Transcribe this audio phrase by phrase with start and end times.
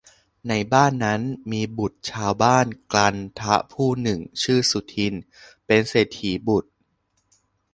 [0.47, 1.21] ในบ้านนั้น
[1.51, 5.21] มีบุตรชาวบ้านกลันทะผู้หนึ่ง ชื่อ สุทินน์
[5.65, 6.69] เป็นเศรษฐีบุตร